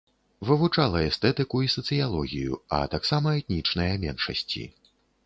[0.49, 4.65] Вывучала эстэтыку і сацыялогію, а таксама этнічныя меншасці.